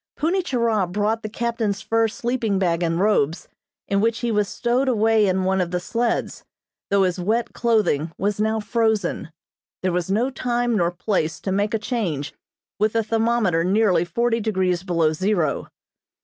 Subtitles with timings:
[0.17, 3.47] Punni Churah brought the captain's fur sleeping bag and robes,
[3.87, 6.43] in which he was stowed away in one of the sleds,
[6.89, 9.29] though his wet clothing was now frozen.
[9.83, 12.33] There was no time nor place to make a change,
[12.79, 15.67] with the thermometer nearly forty degrees below zero.